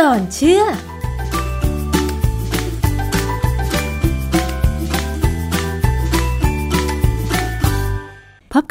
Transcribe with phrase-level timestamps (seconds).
[0.00, 0.62] ก่อนเชื่อ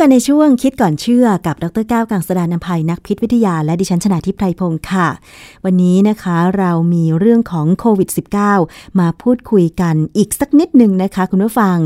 [0.01, 5.07] กันในช่วงคิดก่อนเชื่อกับดรก้าวกังสดานนภัยนักพิษวิทยาและดิฉันชนาทิพไพรพงศ์ค่ะ
[5.65, 8.09] วันนี้นะคะเรามีเรื่องของโควิด
[8.53, 11.77] -19 มาพูดคุยกันอีกสักนิดหนึ่งนะคะคุณผู้ฟัง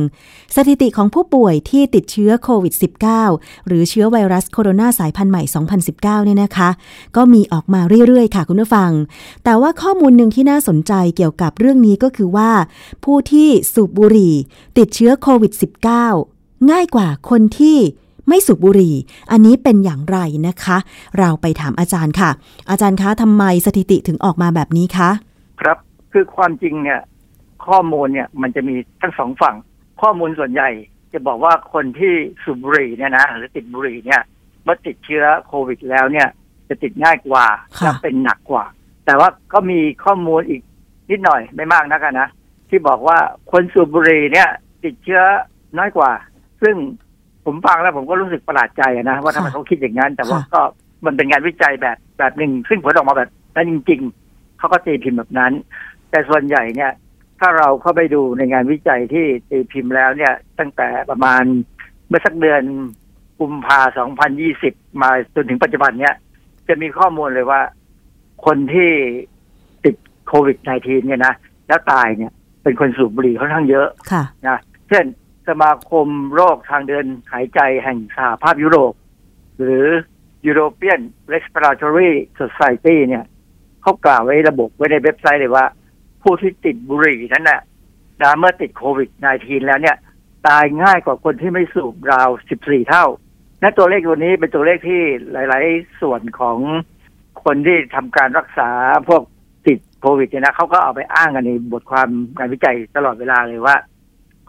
[0.56, 2.74] สถิติของผู้ป่วยที่ติดเชื้อโควิด
[3.22, 5.44] -19 หรือเชื้อไวรัสโคโรนาสายพันธุ์ใหม่
[5.84, 6.70] 2019 เนี่ยนะคะ
[7.16, 8.92] ก็มีออกมาเรื่อยๆ ค่ะคุณผู้ฟัง
[9.44, 12.52] แต่ว่าข้อมูลหนึ่งที่น่าสนใจเกี่ยวกับเรื่องนี้ก็คือว่า
[13.04, 14.36] ผู้ที่สูบบุหรี่
[14.78, 15.54] ติดเชื้อโควิด
[16.12, 17.78] -19 ง่ายกว่าคนที่
[18.28, 18.96] ไม่สูบบุหรี่
[19.32, 20.78] อันนี้เป็นอย่างไรนะคะ
[21.20, 22.30] เราไปถามอาจารย์ค่ะ
[22.70, 25.10] อาจารย์คะทำไมสถิติถึงออกมาแบบนี้คะ
[25.62, 25.78] ครับ
[26.14, 27.02] คือความจริงเนี่ย
[27.68, 29.56] ข้อมูลเนี่ยมันจะมีทั้งสองฝั่ง
[30.02, 30.70] ข้อมูลส่วนใหญ่
[31.14, 34.22] จะบอกว่าคนที่สูบบุหรี่เนี่ยนะหรือติดบุหรี่เนี่ย
[34.64, 36.28] เมื่อติดเชื้อโควิดแล้วเนี่ย
[36.70, 37.46] จะติดง่ายกว่า
[37.78, 38.66] และเป็นหนักกว่า
[39.06, 40.62] แต่ว่าก็มีข้อมูลอีก
[41.10, 42.30] นิดหน่อยไม่มากนักนะ
[42.70, 43.18] ที่บอกว่า
[43.52, 44.50] คนสูบบุหรี่เนี่ย
[44.84, 45.24] ติดเชื้อ
[45.78, 46.12] น้อยกว่า
[46.62, 46.76] ซึ่ง
[47.46, 50.62] ผมฟังแล้วผมก็รู้สึกประหลาดใจนะว่าทำไมเขาคิดอย่างนั้น แต่ว่าก็
[51.06, 55.52] มันเป็นงานวิจัยแบบแบบหนึ่ง ซึ่งผลออกมาแบบนั้นจริง ๆเขาก็ตีพิมพ์แบบนั้น
[56.10, 56.92] แต่ส่วนใหญ่เนี่ย
[57.40, 61.44] ถ้าเราเข้าไปดูในงานวิจัยที่ตีพิมพ์แล้วเนี่ย ตั้งแต่ประมาณ
[62.08, 62.62] เมื่อสักเดือน
[63.40, 63.80] กุมภา
[64.42, 66.16] 2020มาจนถึงปัจจุบันเนี่ย
[66.68, 67.62] จะมีข้อมูลเลยว่า
[68.46, 68.90] คนที่
[69.84, 69.96] ติด
[70.28, 71.34] โควิด -19 เนี่ยนะ
[71.68, 72.32] แล้วตายเนี่ย
[72.64, 74.58] เป็นคนสูบบุหรี่ค่อนข้างเยอะะนะ
[74.90, 75.06] เช่น
[75.48, 78.94] สมาคมโรคทางเดินหายใจแห่งสหภาพยุโรป
[79.62, 79.86] หรือ
[80.48, 81.02] European
[81.34, 83.26] Respiratory Society เนี่ย
[83.82, 85.66] เขากล่าวไว้ระบบไว้ในเว็บไซต์เลยว่า
[86.22, 89.10] ผู้ที่ติดบุหรี่นั้นนะ่ะเมื่อติดโควิด
[89.40, 89.98] -19 แล้วเนี่ย
[90.48, 92.30] ตายง่ายกว่าคนที่ไม่สูบราว
[92.60, 93.06] 14 เท่า
[93.62, 95.02] และตัวเลขตัวนี้เป็นตัวเลขที่
[95.32, 96.58] หลาย ๆ ส่วนของ
[97.44, 98.70] คนที่ทำการรักษา
[99.10, 99.22] พวก
[99.68, 103.76] ติดโควิดเนี่ยนะเขาก็เอาไปอ้างกันในบทความงานวิจัยตลอดเวลาเลยว่า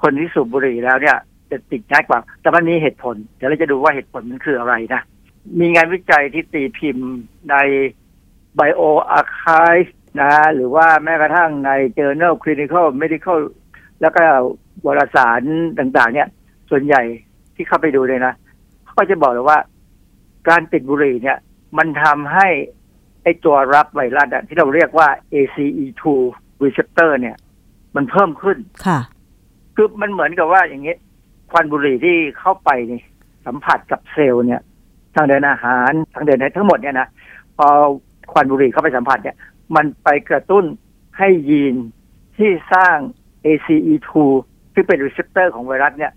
[0.02, 1.16] คนที่สูบบุหรี่แล้วเนี่ย
[1.50, 5.02] จะติดง่ายกว่า แต่มันมีเหตุผล เดี๋ยวเราจะดูว่าเหตุผลมันคืออะไรนะ
[5.60, 7.10] มีงานวิจัยที่ตีพิมพ์
[7.50, 7.56] ใน
[8.58, 8.82] Bio
[9.18, 9.90] Archive
[10.20, 13.40] นะ หรือว่าแม้กระทั่งใน Journal Clinical Medical
[14.00, 14.22] แล้วก็
[14.86, 15.42] วารสาร
[15.78, 16.28] ต่างๆ เนี่ย
[16.70, 17.02] ส่วนใหญ่
[17.54, 18.34] ที่เข้าไปดูเลยนะ
[18.84, 19.58] เขาก็จะบอกเลยว่า
[20.48, 21.38] การติดบุหรี่เนี่ย
[21.78, 22.48] มันทำให้
[23.22, 26.02] ไอตัวรับไวรัสที่เราเรียกว่า ACE2
[26.64, 27.36] receptor เนี่ย
[27.96, 28.98] มันเพิ่มขึ้นค่ะ
[29.76, 30.94] คือมันเหมือนกับว่าอย่างนี้
[31.50, 33.00] ควันบุหรี่ที่เข้าไปนี่
[33.46, 34.60] สัมผัสกับเซลล์เนี่ย
[35.14, 37.08] ทางเดินอาหารทางเดินทั้งหมดเนี่ยนะ
[37.56, 37.68] พอ
[38.32, 39.36] ควันบุหรี่เข้าไปสัมผัสเนี่ย
[39.76, 40.64] มันไปกระตุ้น
[41.18, 41.74] ให้ยีน
[42.36, 42.96] ที่สร้าง
[43.46, 44.10] ACE2
[44.74, 46.12] ที่เป็น receptor ของไวรัสเนี่ย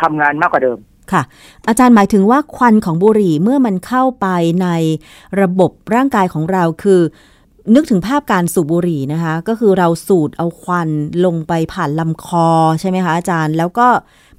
[0.00, 0.78] ทำงานมากกว่าเดิม
[1.12, 1.22] ค่ะ
[1.68, 4.26] อาจารย์หมายถึงว่าควันของบุหรี่เมื่อมันเข้าไป
[4.62, 4.68] ใน
[5.40, 7.00] ระบบร่างกายของเราคือ
[7.74, 10.88] นึกถึงภาพการสูบบุหรี่นะคะ ก็คือเราสูดเอาควัน
[11.24, 12.48] ลงไปผ่านลำคอ
[12.80, 13.88] ใช่ไหมคะอาจารย์ แล้วก็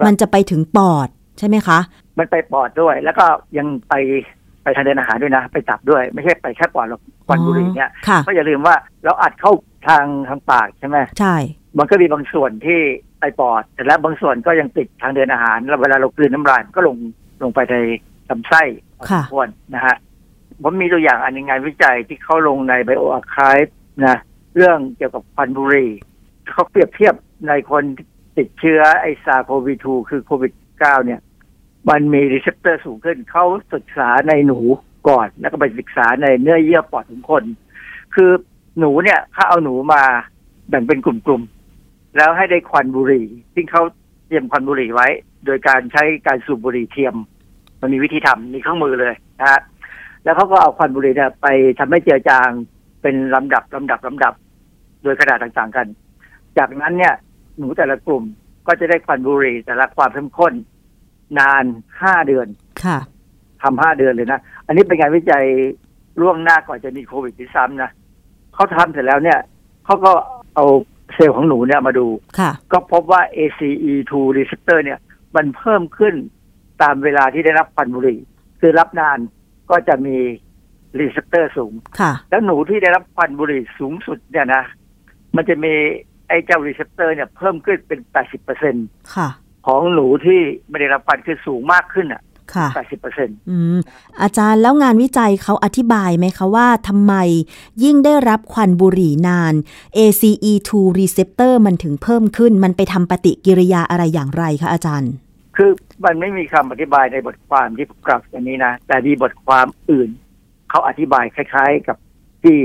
[0.05, 1.07] มันจะไปถึงปอด
[1.39, 1.79] ใช่ไหมคะ
[2.19, 3.25] มันไปปอดด้วย แล้วก็
[3.57, 3.93] ยังไป
[4.63, 7.91] ไปทางเดินอาหารด้วยนะ ไปจับด้วย ไม่ใช่ไปแค่ปอดหรอกควันบุหรี่เนี่ย
[8.27, 9.51] ก็อย่าลืมว่าเราอัดเข้า
[9.87, 11.35] ทางทางปากใช่ไหมใช่
[11.77, 12.79] มันก็มีบางส่วนที่
[13.19, 16.97] ไปปอดแต่แล้วบางส่วนก็ยังติดทางเดินอาหารแล้วเวลาเรากลืนน้ำลายก็ลง
[17.43, 17.75] ลงไปใน
[18.29, 18.61] ลำไส้
[19.31, 19.95] ด้วยนะฮะ
[20.61, 23.67] ผมมีตัวอย่างอันงานวิจัยที่เขาลงใน bioRxiv
[24.05, 24.17] นะ
[24.55, 25.91] เรื่องเกี่ยวกับควันบุหรี่
[26.49, 27.15] เขาเปรียบเทียบ
[27.47, 27.83] ในคน
[28.37, 31.21] ติดเชื้อไอ SARS-CoV-2 คือโควิด -19 เนี่ย
[31.89, 34.59] มันมี receptor สูงขึ้น เขาศึกษาในหนู
[35.09, 37.43] ก่อน แล้วก็ไปศึกษาในเนื้อเยื่อปอดของคน
[38.15, 38.31] คือ
[38.79, 40.03] หนูเนี่ยเขาเอาหนูมา
[40.69, 43.83] แบ่งเป็นกลุ่มๆ แล้วให้ได้ควันบุหรี่ซึ่งเขา
[44.27, 45.07] เตรียมควันบุหรี่ไว้
[45.45, 47.15] โดยการใช้การสูบบุหรี่เทียม
[47.81, 49.61] มันมีวิธีทำมีเครื่องมือเลยนะฮะ
[50.23, 51.47] แล้วเขาก็เอาควันบุหรี่เนี่ยไป
[51.79, 52.49] ทำให้เจือจาง
[53.01, 54.33] เป็นลำดับลำดับลำดับ
[55.03, 55.87] โดยขนาดต่างๆกัน
[56.57, 57.13] จากนั้นเนี่ย
[57.57, 58.23] หนูแต่ละกลุ่ม
[58.67, 60.53] ก็จะได้ควันบุหรี่แต่ละความเข้มข้น
[61.39, 61.65] นาน
[62.01, 62.47] ห้าเดือน
[62.83, 62.97] ค่ะ
[63.61, 65.45] ทำห้าเดือนเลยนะ อันนี้เป็นงานวิจัย
[66.21, 67.91] ล่วงหน้าก่อนจะมีโควิดที่ซ้ำนะ
[68.53, 69.39] เขาทำเสร็จแล้วเนี่ย
[69.85, 70.11] เขาก็
[70.55, 70.65] เอา
[71.13, 72.07] เซลล์ของหนูเนี่ยมาดู
[72.39, 74.99] ค่ะก็พบว่า ACE2 receptor เนี่ย
[75.35, 76.15] มันเพิ่มขึ้น
[76.81, 78.19] ตามเวลาที่ได้รับควันบุหรี่
[78.59, 79.19] คือรับนาน
[79.69, 80.17] ก็จะมี
[80.99, 84.63] receptor สูง ค่ะ แล้วหนูที่ได้รับควันบุหรี่สูงสุดเนี่ยนะ
[85.35, 85.73] มันจะมี
[86.27, 88.75] ไอ้เจ้า receptor เนี่ยเพิ่มขึ้นเป็นแปดสิบเปอร์เซ็นต์
[89.15, 89.29] ค่ะ
[89.67, 90.39] ของหนูที่
[90.69, 92.23] ไม่ได้รับควันคือสูงมากขึ้นอะ
[92.53, 93.37] ค่ะแปดสิบเปอร์เซ็นต์
[94.21, 97.13] อาจารย์แล้วงานวิจัยเขาอธิบายไหมคะว่าทำไม
[97.83, 99.53] ยิ่งได้รับควันบุหรี่นาน
[99.97, 105.11] ACE2 receptor มันถึงเพิ่มขึ้น มันไปทำปฏิกิริยาอะไรอย่างไรคะอาจารย์
[105.55, 105.69] คือ
[106.05, 110.09] มันไม่มีคำอธิบายในบทความที่กลับอันนี้นะ แต่มีบทความอื่น
[110.69, 111.97] เขาอธิบายคล้าย ๆ กับ
[112.43, 112.57] ที่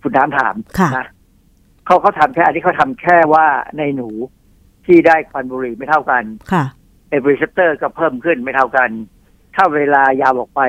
[0.00, 1.06] คุณน้ำถามค่ะนะ
[1.86, 3.46] เขาเขาทำแค่อันนี้เขาทำแค่ว่า
[3.78, 4.08] ในหนู
[4.86, 6.64] ที่ได้ควันบุหรี่ไม่เท่ากันค่ะ
[7.08, 8.90] เอ receptor ก็เพิ่มขึ้นไม่เท่ากัน
[9.54, 10.62] ถ้าเวลายาวออกไป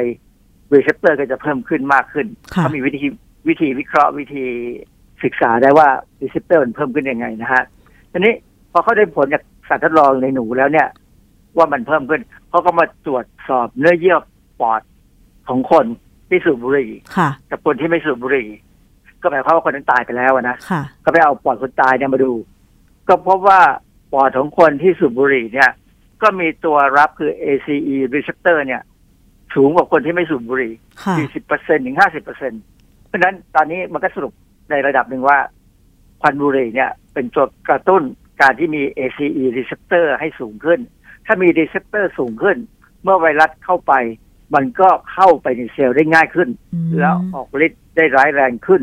[0.73, 3.07] receptor ก็จะเพิ่มขึ้นมากขึ้นค่ะเขามีวิธี
[3.47, 4.45] วิธีวิเคราะห์วิธี
[5.23, 5.87] ศึกษาได้ว่า
[6.21, 7.63] receptor มันเพิ่มขึ้นยังไงนะฮะ
[8.11, 8.33] ทีนี้
[8.71, 10.87] พอเขาได้ผลจากสัตว์ทดลองในหนูแล้วเนี่ย
[11.57, 14.17] ว่ามันเพิ่มขึ้นเขาก็มาตรวจสอบเนื้อเยื่อ
[14.59, 14.81] ปอด
[15.47, 15.85] ของคน
[16.29, 18.47] ที่สูบบุหรี่ค่ะกับคนที่ไม่สูบบุหรี่
[19.21, 22.31] ก็หมายความว่าคนนั้นตายไปแล้วอะนะค่ะก็ไปเอาปอดคนตายเนี่ยมาดู
[23.07, 23.61] ก็พบว่า
[24.13, 25.71] ปอดของคนที่สูบบุหรี่เนี่ย
[26.21, 28.81] ก็มีตัวรับคือ ACE receptor เนี่ย
[29.55, 31.15] สูงกว่าคนที่ไม่สูบบุหรี่ค่ะ
[31.47, 32.23] 40%ถึง50%
[33.05, 34.33] เพราะฉะนั้นตอนนี้มันก็สรุป
[34.69, 35.39] ในระดับหนึ่งว่า
[36.21, 38.03] ควันบุหรี่เนี่ย เป็นตัวกระตุ้น
[38.41, 40.79] การที่มี ACE receptor ให้สูงขึ้น
[41.27, 42.57] ถ้ามี receptor สูงขึ้น
[43.03, 43.93] เมื่อไวรัสเข้าไป
[44.55, 48.81] มันก็เข้าไปในเซลล์ได้ง่ายขึ้นอืมแล้วออกฤทธิ์ได้ร้ายแรงขึ้น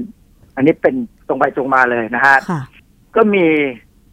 [0.56, 0.94] อันนี้เป็น
[1.28, 2.62] ตรงไปตรงมาเลยนะฮะค่ะ
[3.16, 3.46] ก็มี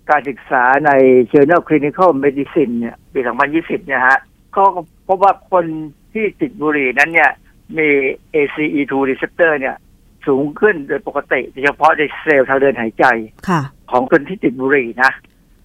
[0.09, 0.91] การศึกษาใน
[1.31, 3.19] Journal Clinical Medicine เนี่ยปี
[3.53, 4.19] 2020 เนี่ยฮะ
[4.53, 5.65] เขาก็พบว่าคน
[6.13, 7.31] ที่ติดบุหรี่นั้นเนี่ย
[7.77, 7.87] มี
[8.35, 9.75] ACE2 receptor เนี่ย
[10.27, 13.05] สูงขึ้นโดยปกติโดยเฉพาะในเซลล์ทางเดินหายใจ
[13.49, 13.61] ค่ะ
[13.91, 15.11] ของคนที่ติดบุหรี่นะ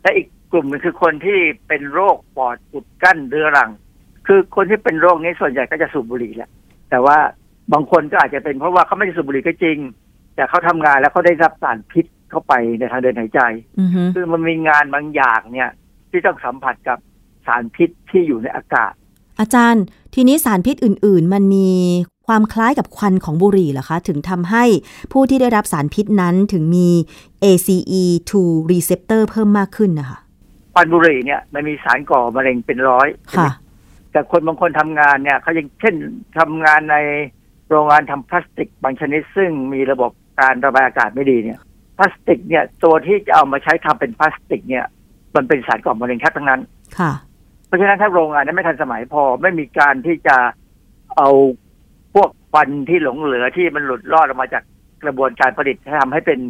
[0.03, 1.39] และอีก กลุ่มหนึงคือคนที่
[1.69, 3.71] เป็นโรคปอดอุดกั้นเรื้อรัง
[4.27, 6.51] คือคนที่เป็นโรคนี้ส่วนใหญ่ก็จะสูบบุหรี่แหละ
[6.91, 7.19] แต่ว่า
[7.73, 9.79] บางคนก็อาจจะเป็นเพราะว่าเขาไม่ได้สูบบุหรี่ก็จริง
[10.35, 13.41] แต่เขาทำงานแล้วเขาได้รับสารพิษเข้าไปในทางเดินหายใจ
[13.81, 15.71] อือฮึคือมันมีงานบางอย่างเนี่ย
[16.11, 16.99] ที่ต้องสัมผัสกับ
[17.47, 18.93] สารพิษที่อยู่ในอากาศ
[19.41, 19.85] อาจารย์
[20.15, 21.69] ทีนี้สารพิษอื่น ๆ มันมี
[22.27, 24.65] ความคล้ายกับควันของบุหรี่เหรอคะ ถึงทำให้
[25.13, 26.89] ผู้ที่ได้รับสารพิษนั้นถึงมี
[27.45, 28.33] ACE2
[28.71, 30.19] receptor เพิ่มมากขึ้นนะคะ
[30.77, 33.09] ควันบุหรี่เนี่ยมันมีสารก่อมะเร็งเป็นร้อย
[33.39, 33.51] ค่ะ
[34.13, 35.95] แต่คนบางคนทำงานเนี่ยเขายังเช่น
[36.39, 36.97] ทำงานใน
[37.69, 41.59] โรงงานทำพลาสติกบางชนิดซึ่งมีระบบการระบายอากาศไม่ดีเนี่ย
[41.99, 44.85] พลาสติกเนี่ยตัวที่จะเอามาใช้ทำเป็นพลาสติกเนี่ย
[45.37, 46.61] มันเป็นสารก่อมะเร็งแทบทั้งนั้น
[46.99, 47.13] ค่ะ
[47.67, 50.37] เพราะฉะนั้นถ้าโรงงานนั้นไม่ทันสมัยพอไม่มีการที่จะ
[51.17, 51.29] เอา
[52.15, 54.63] พวกควันที่หลงเหลือที่มันหลุดรอดออกมาจาก
[55.05, 56.41] กระบวนการผลิตทำให้เป็น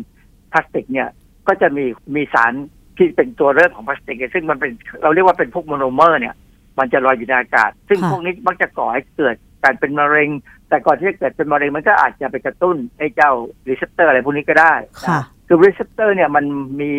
[0.52, 1.08] พลาสติกเนี่ย
[1.48, 1.84] ก็จะมี
[2.16, 2.52] มีสาร
[2.98, 4.72] ที่เป็นตัวเริ่มของพลาสติก ซึ่งมันเป็น
[5.02, 6.34] เราเรียกว่าเป็นพวกโมโนเมอร์เนี่ย
[6.78, 9.34] มันจะลอยอยู่ในอากาศ ซึ่งค่ะพวกนี้มักจะก่อให้เกิด
[9.64, 10.30] การเป็นมะเร็ง
[10.68, 13.30] แต่ก่อนที่จะเกิดเป็นมะเร็งมันก็อาจจะไปกระตุ้นไอ้เจ้า
[13.68, 14.74] receptor อะไรพวกนี้ก็ได้
[15.06, 16.44] ค่ะคือ receptor เนี่ยมัน
[16.80, 16.92] มี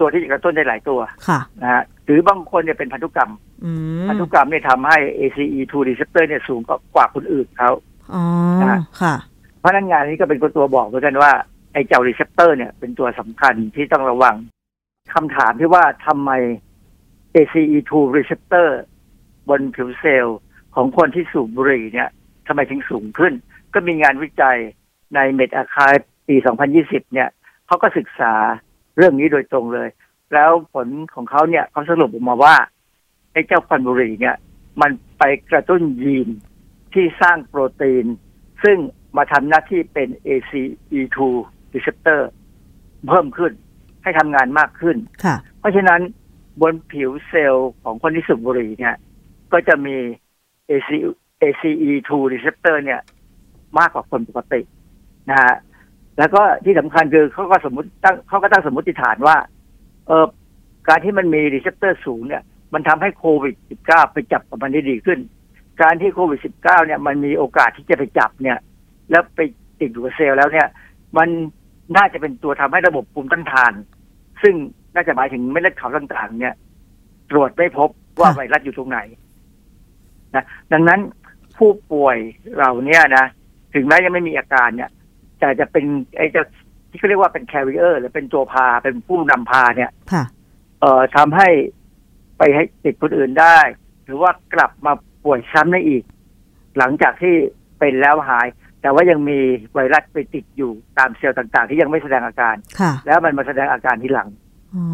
[0.00, 3.32] ตัวที่จะกระตุ้นได้หลายตัวค่ะนะฮะหรือบางคนเนี่ยเป็นพันธุกรรม
[3.64, 3.70] อื
[4.02, 6.60] มพันธุกรรมเนี่ยทำให้ ACE2 receptor เนี่ยสูง
[6.94, 7.70] กว่าคนอื่นเขา
[8.14, 8.22] อ๋อ
[8.62, 9.14] นะค่ะ
[9.60, 11.32] เพราะฉะนั้นงานนี้ก็เป็นตัวบอกเหมือนกันว่า
[11.72, 14.34] ไอ้เจ้า receptor เนี่ยเป็นตัวสำคัญที่ต้องระวัง
[15.14, 16.30] คำถามที่ว่าทำไม
[17.34, 18.68] ACE2 receptor
[19.48, 20.38] บนผิวเซลล์
[20.74, 22.08] ของคนที่สูบบุหรี่เนี่ย
[22.46, 23.32] ทำไมถึงสูงขึ้น
[23.74, 24.58] ก็มีงานวิจัย
[25.14, 26.36] ใน Med Archive ปี
[26.74, 27.28] 2020 เนี่ย
[27.66, 28.32] เขาก็ศึกษา
[28.96, 29.88] เรื่องนี้โดยตรงเลย
[30.34, 32.56] แล้วผลของเขาเนี่ยเขาสรุปออกมาว่า
[33.32, 34.36] ไอ้เจ้าควันบุหรี่เนี่ย
[34.80, 36.28] มันไปกระตุ้นยีน
[36.94, 38.06] ที่สร้างโปรตีน
[38.64, 38.78] ซึ่ง
[39.16, 41.18] มาทำหน้าที่เป็น ACE2
[41.74, 42.20] receptor
[43.08, 43.52] เพิ่มขึ้น
[44.06, 46.00] ให้ทำงานมากขึ้นค่ะเพราะฉะนั้น
[46.62, 48.94] บนผิวเซลล์ของคนที่สูบบุหรี่เนี่ย
[49.52, 49.96] ก็จะมี
[50.70, 50.90] AC
[51.42, 53.00] ACE2 receptor เนี่ย
[53.78, 54.60] มากกว่าคนปกติ
[55.30, 55.54] นะฮะ
[56.18, 59.36] แล้วก็ที่สำคัญคือเขาก็สมมติตั้งเขาก็ตั้งสมมติฐานว่า
[60.06, 60.26] เออ
[60.88, 62.42] การที่มันมี receptor สูงเนี่ย
[62.74, 63.54] มันทำให้โควิด
[63.86, 65.18] -19 ไปจับกับมันได้ดีขึ้น
[65.82, 68.58] การที่โควิด -19 เนี่ย มันมีโอกาสที่จะไปจับเนี่ย
[69.10, 69.40] แล้วไป
[69.80, 70.68] ติดอยู่กับเซลล์แล้วเนี่ย
[71.16, 71.28] มัน
[71.96, 73.72] น่าจะเป็นตัวทำให้ระบบภูมิต้านทาน
[74.42, 74.54] ซึ่ง
[74.94, 76.54] น่าจะหมายถึงเม็ดเลือดขาวต่างๆ เนี่ย
[77.30, 77.88] ตรวจไม่พบ
[78.20, 78.98] ว่าค่ะไวรัสอยู่ตรงไหน
[80.34, 81.00] นะดังนั้น
[81.56, 82.16] ผู้ป่วย
[82.58, 83.26] เราเนี่ยนะ
[83.74, 84.90] ถึงแม้ยังไม่มีอาการเนี่ย
[85.40, 85.84] แต่จะเป็น
[86.16, 86.44] ไอ้เจ้า
[86.90, 90.24] ที่เขาเรียกว่าเป็นแคริเออร์หรือเป็นตัวพาเป็นผู้นำพาเนี่ยค่ะ
[90.80, 91.48] เอ่อทำให้
[92.38, 93.58] ไปให้ติดคนอื่นได้
[94.04, 94.92] หรือว่ากลับมา
[95.24, 96.02] ป่วยซ้ำได้อีก
[96.78, 97.34] หลังจากที่
[97.78, 98.46] เป็นแล้วหาย
[98.86, 99.38] แต่ว่ายังมี
[99.74, 104.28] ไวรัสไปติดอยู่ตามเซลล์ต่างๆ ที่ยังไม่แสดงอาการค่ะแล้วมันมาแสดงอาการทีหลัง
[104.74, 104.86] อ๋อ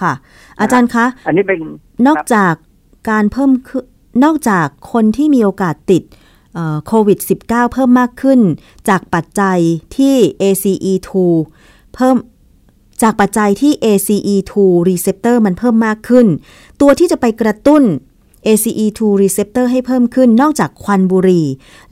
[0.00, 0.12] ค่ะ
[0.60, 1.58] อาจารย์คะ อันนี้เป็น
[2.06, 2.54] นอกจาก
[3.10, 3.84] การเพิ่มขึ้น
[4.24, 6.02] นอกจากคนที่มีโอกาสติด
[6.54, 8.40] เอ่อโควิด -19 เพิ่มมากขึ้น
[8.88, 9.58] จากปัจจัย
[9.96, 11.10] ที่ ACE2
[11.94, 12.16] เพิ่ม
[13.02, 14.52] จากปัจจัยที่ ACE2
[14.88, 16.26] receptor มันเพิ่มมากขึ้น
[16.80, 17.82] ตัวที่จะไปกระตุ้น
[18.46, 21.46] ACE2 receptor ให้เพิ่มขึ้นนอกจากควันบุหรี่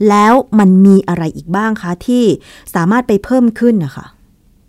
[0.09, 2.23] แล้วมันมีอะไรอีกบ้างคะที่
[2.75, 4.05] สามารถไปเพิ่มขึ้นนะคะ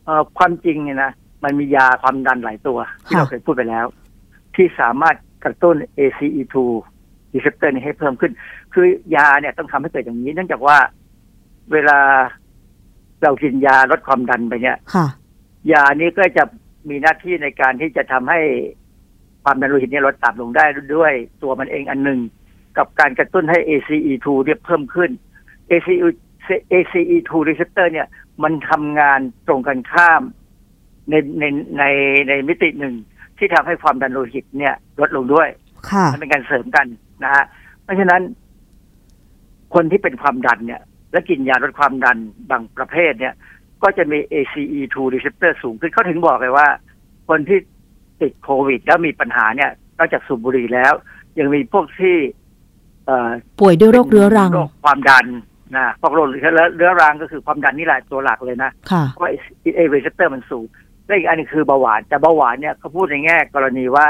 [0.04, 1.12] เอ่อความจริงเนี่ยนะ
[1.44, 3.86] มันมียาความดันหลายตัว ที่ค่ะเราเคยพูดไปแล้ว
[4.54, 6.56] ที่สามารถกระตุ้น ACE2
[7.34, 8.32] receptor นี้ให้เพิ่มขึ้น
[8.72, 10.76] คือยาเนี่ยต้องทำให้เกิดอย่างนี้ เนื่องจากว่า
[11.72, 11.98] เวลา
[13.22, 15.06] เรากินยาลดความดันไปเนี่ยค่ะ
[15.72, 16.44] ยานี้ก็จะ
[16.88, 18.40] มีหน้าที่ในการที่จะทำให้
[19.44, 20.64] ความดันโลหิตเนี่ยลดต่ำลงได้
[20.96, 22.20] ด้วยตัวมันเองอันหนึ่ง
[22.78, 25.10] กับการกระตุ้นให้ ACE2 เนี่ยเพิ่มขึ้น
[25.70, 25.94] ACE
[26.72, 28.06] ACE2 receptor เนี่ย
[28.42, 30.22] มันทำงานตรงกันข้าม
[31.10, 31.44] ในใน
[31.78, 31.84] ใน
[32.28, 32.94] ในมิติหนึ่ง
[33.38, 35.48] ที่ทำให้ความดันโลหิตเนี่ยลดลงด้วย
[35.90, 36.86] ค่ะมันเป็นการเสริมกัน
[37.24, 37.44] นะฮะ
[37.84, 38.22] เพราะฉะนั้น
[39.74, 40.82] คนที่เป็นความดันเนี่ย
[41.12, 42.16] และกินยาลดความดัน
[42.50, 43.34] บางประเภทเนี่ย
[43.82, 46.68] ก็จะมี ACE2 receptor สูงขึ้นเขาถึงบอกเลยว่า
[47.28, 47.58] คนที่
[48.22, 50.92] ติดโควิด แล้วมีปัญหาเนี่ยนอกจากสูบบุหรี่แล้ว
[51.38, 52.16] ยังมีพวกที่
[53.06, 55.26] เอ่อป่วยด้วยโรคเรื้อรังโรคความดัน
[55.76, 59.30] นะพวกโรคเรื้อรังก็คือความดันนี่แหละตัวหลักเลยนะค่ะเพราะว่า
[59.76, 60.64] ไอ้ receptor มันสูง
[61.06, 64.06] และอีกอันนึงคือเบาหวานแต่เบาหวานเนี่ยเขาพูดในแง่กรณีว่า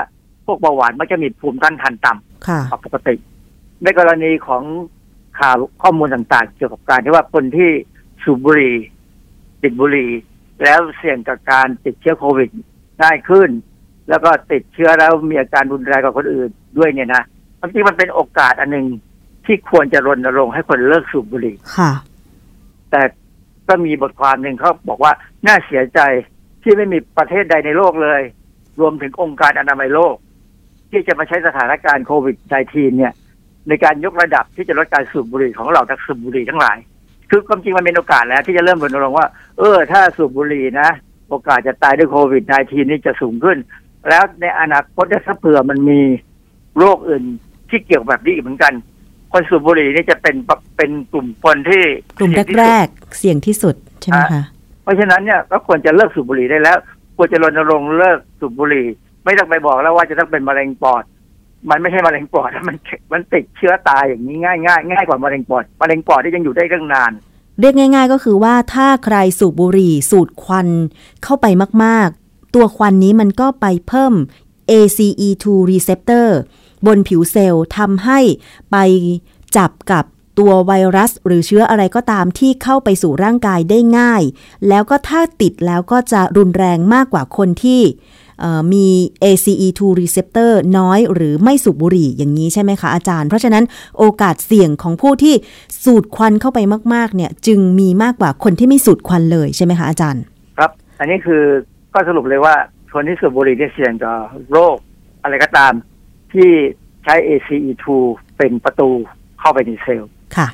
[0.46, 3.14] พวกเบาหวานมักจะมีภูมิต้านทานต่ำค่ะกว่าปกติ
[3.82, 4.62] ในกรณีของ
[5.40, 7.70] ข่าวข้อมูลต่างๆ เกี่ยวกับการที่ว่าคนที่
[8.22, 8.76] สูบบุหรี่
[9.62, 10.10] ติดบุหรี่
[10.62, 12.50] แล้วเสี่ยงกับการติดเชื้อโควิด
[13.02, 13.48] ง่ายขึ้น
[14.08, 17.22] แล้วก็ติดเชื้อแล้วมีอาการรุนแรงกว่าคนอื่นด้วยเนี่ยนะ
[17.60, 18.86] บางทีมันเป็นโอกาสอันหนึ่ง
[19.46, 21.92] ที่ควรจะรณรงค์ให้คนเลิกสูบบุหรี่ค่ะ
[22.90, 23.02] แต่
[23.68, 25.12] ก็มีบทความหนึ่งเขาบอกว่า
[25.46, 26.00] น่าเสียใจ
[26.62, 28.22] ที่ไม่มีประเทศใดในโลกเลย
[28.80, 30.14] รวมถึงองค์การอนามัยโลก
[30.90, 33.12] ที่จะมาใช้สถานการณ์โควิด -19 เนี่ย
[33.68, 36.78] ในการยกระดับที่จะลดการสูบบุหรี่ของเราทักสูบบุหรี่ทั้งหลาย
[37.30, 39.28] คือความจริงมันเป็นโอกาสแล้ว ที่จะเริ่มรณรงค์ว่า
[39.58, 40.90] เออ ถ้าสูบบุหรี่นะ
[41.28, 43.58] โอกาสจะตายด้วยโควิด -19 นี่จะสูงขึ้น
[44.08, 46.00] แล้วในอนาคตถ้าเผื่อมันมี
[46.78, 47.24] โรคอื่น
[47.70, 48.72] ที่เกี่ยวแบบนี้อีกเหมือนกัน
[49.32, 50.36] คนสูบบุหรี่นี่จะเป็น
[50.76, 51.82] เป็นกลุ่มคนที่
[52.18, 54.44] กลุ่มแรกๆเสี่ยงที่สุดใช่ไหมคะ
[54.82, 56.78] เพราะฉะนั้นเนี่ยก็ควรจะเลิกสูบบุหรี่ได้แล้ว
[57.16, 58.86] ควรจะรณรงค์เลิกสูบบุหรี่
[59.24, 61.04] ไม่ต้องไปบอกแล้วว่าจะต้องเป็นมะเร็งปอด
[61.70, 62.76] มันไม่ใช่มะเร็งปอดมัน
[63.12, 67.12] มันติดเชื้อตายอย่างนี้ง่ายง่ายง่ายกว่ามะเร็งปอดมะเร็งปอดที่ยังอยู่ได้ตั้งนาน
[67.60, 70.68] เรียกง่าย ๆ ก็คือว่าถ้าใครสูบบุหรี่สูดควัน
[71.22, 71.46] เข้าไป
[71.84, 74.14] มากๆ ตัวควันนี้มันก็ไปเพิ่ม
[74.70, 76.28] ACE2 receptor
[76.86, 78.20] บนผิวเซลล์ทำให้
[78.70, 78.76] ไป
[79.56, 80.04] จับกับ
[80.38, 84.22] ตัวไวรัส หรือเชื้ออะไรก็ตามที่เข้าไปสู่ร่างกายได้ง่าย
[84.68, 87.82] แล้วก็ถ้าติดแล้วก็จะรุนแรงมากกว่าคนที่
[88.72, 88.86] มี
[89.24, 93.64] ACE2 receptor น้อยหรือไม่สูบบุหรี่อย่างนี้ใช่ไหมคะอาจารย์ เพราะฉะนั้น
[93.98, 95.34] โอกาสเสี่ยงของผู้ที่
[95.84, 96.58] สูดควันเข้าไป
[96.94, 100.22] มาก ๆ เนี่ย จึงมีมากกว่าคนที่ไม่สูดควันเลยใช่ไหมคะอาจารย์
[100.58, 101.42] ครับ อันนี้คือ
[101.94, 102.54] ก็สรุปเลยว่า
[102.92, 104.14] คนที่สูบบุหรี่เนี่ยเสี่ยงต่อ
[104.52, 104.76] โรค
[105.22, 105.72] อะไรก็ตาม
[106.32, 106.50] ที่
[107.04, 107.84] ใช้ ACE2
[108.36, 108.90] เป็นประตู
[109.40, 110.48] เข้าไปในเซลล์ค่ะ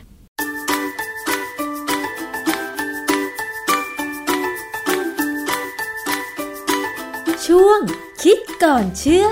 [7.47, 7.81] ช่วง
[8.23, 9.27] คิดก่อนเชื่อ